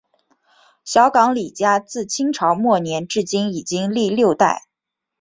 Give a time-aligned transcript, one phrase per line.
[0.83, 4.63] 小港李家自清朝末年至今已经历六代。